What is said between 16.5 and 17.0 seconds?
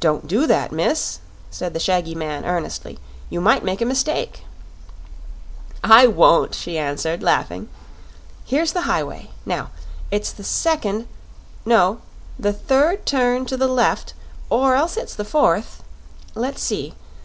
see.